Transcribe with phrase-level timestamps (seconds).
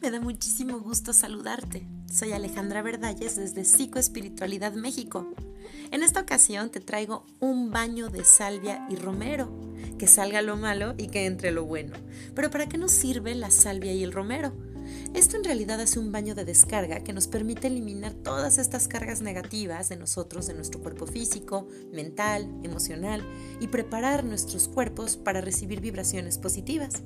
[0.00, 1.86] Me da muchísimo gusto saludarte.
[2.10, 5.34] Soy Alejandra Verdalles desde Psicoespiritualidad México.
[5.90, 9.52] En esta ocasión te traigo un baño de salvia y romero.
[9.98, 11.92] Que salga lo malo y que entre lo bueno.
[12.34, 14.54] Pero ¿para qué nos sirve la salvia y el romero?
[15.12, 19.20] Esto en realidad hace un baño de descarga que nos permite eliminar todas estas cargas
[19.20, 23.22] negativas de nosotros, de nuestro cuerpo físico, mental, emocional
[23.60, 27.02] y preparar nuestros cuerpos para recibir vibraciones positivas.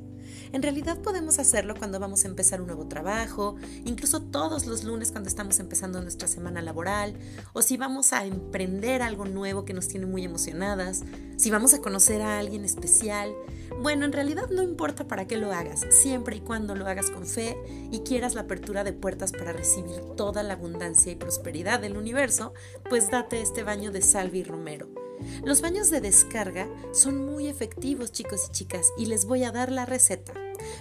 [0.52, 5.10] En realidad podemos hacerlo cuando vamos a empezar un nuevo trabajo, incluso todos los lunes
[5.10, 7.14] cuando estamos empezando nuestra semana laboral,
[7.52, 11.04] o si vamos a emprender algo nuevo que nos tiene muy emocionadas,
[11.36, 13.34] si vamos a conocer a alguien especial.
[13.80, 17.26] Bueno, en realidad no importa para qué lo hagas, siempre y cuando lo hagas con
[17.26, 17.56] fe
[17.92, 22.54] y quieras la apertura de puertas para recibir toda la abundancia y prosperidad del universo,
[22.88, 24.97] pues date este baño de salvi y romero.
[25.44, 29.70] Los baños de descarga son muy efectivos, chicos y chicas, y les voy a dar
[29.70, 30.32] la receta.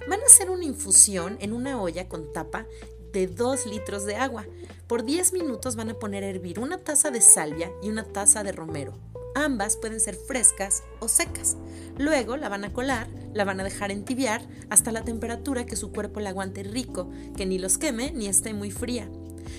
[0.10, 2.66] Van a hacer una infusión en una olla con tapa
[3.14, 4.46] de 2 litros de agua.
[4.88, 8.44] Por 10 minutos van a poner a hervir una taza de salvia y una taza
[8.44, 8.94] de romero.
[9.36, 11.58] Ambas pueden ser frescas o secas.
[11.98, 15.92] Luego la van a colar, la van a dejar entibiar hasta la temperatura que su
[15.92, 19.10] cuerpo la aguante rico, que ni los queme ni esté muy fría.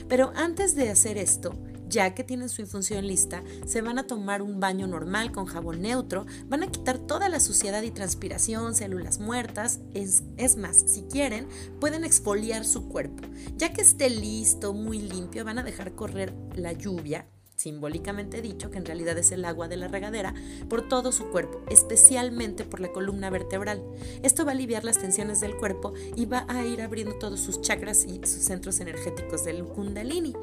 [0.08, 1.54] Pero antes de hacer esto,
[1.88, 5.82] ya que tienen su infusión lista, se van a tomar un baño normal con jabón
[5.82, 11.02] neutro, van a quitar toda la suciedad y transpiración, células muertas, es, es, más, si
[11.02, 11.48] quieren,
[11.80, 13.22] pueden exfoliar su cuerpo.
[13.56, 17.26] Ya que esté listo, muy limpio, van a dejar correr la lluvia
[17.58, 20.32] simbólicamente dicho, que en realidad es el agua de la regadera,
[20.68, 23.82] por todo su cuerpo, especialmente por la columna vertebral.
[24.22, 27.60] Esto va a aliviar las tensiones del cuerpo y va a ir abriendo todos sus
[27.60, 30.34] chakras y sus centros energéticos del kundalini.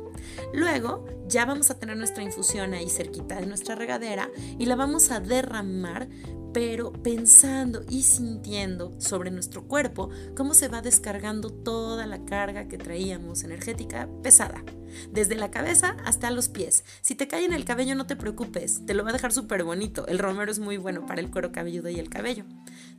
[0.53, 5.09] Luego ya vamos a tener nuestra infusión ahí cerquita de nuestra regadera y la vamos
[5.11, 6.09] a derramar
[6.55, 12.77] pero pensando y sintiendo sobre nuestro cuerpo cómo se va descargando toda la carga que
[12.77, 14.63] traíamos energética pesada,
[15.11, 16.85] desde la cabeza hasta los pies.
[17.01, 19.65] Si te cae en el cabello no te preocupes, te lo va a dejar súper
[19.65, 20.07] bonito.
[20.07, 22.45] El romero es muy bueno para el cuero cabelludo y el cabello.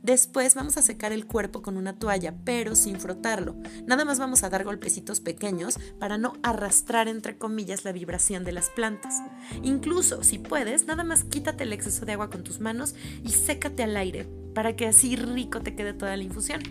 [0.03, 3.55] Después vamos a secar el cuerpo con una toalla, pero sin frotarlo.
[3.87, 8.51] Nada más vamos a dar golpecitos pequeños para no arrastrar entre comillas la vibración de
[8.51, 9.15] las plantas.
[9.63, 12.93] Incluso si puedes, nada más quítate el exceso de agua con tus manos
[13.23, 16.61] y sécate al aire para que así rico te quede toda la infusión.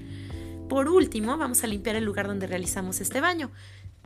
[0.68, 3.50] Por último, vamos a limpiar el lugar donde realizamos este baño.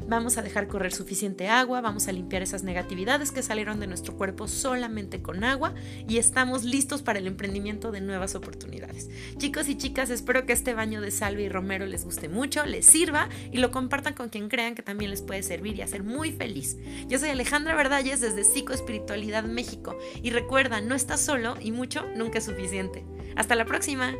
[0.07, 4.17] Vamos a dejar correr suficiente agua, vamos a limpiar esas negatividades que salieron de nuestro
[4.17, 5.75] cuerpo solamente con agua
[6.09, 9.09] y estamos listos para el emprendimiento de nuevas oportunidades.
[9.39, 12.87] Chicos y chicas, espero que este baño de salvia y romero les guste mucho, les
[12.87, 16.33] sirva y lo compartan con quien crean que también les puede servir y hacer muy
[16.33, 16.77] feliz.
[17.09, 22.39] Yo soy Alejandra Verdalles desde Psicoespiritualidad México y recuerda, no estás solo y mucho nunca
[22.39, 23.05] es suficiente.
[23.37, 24.15] Hasta la próxima.